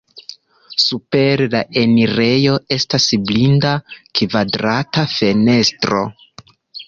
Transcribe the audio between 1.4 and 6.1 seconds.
la enirejo estas blinda kvadrata fenestro.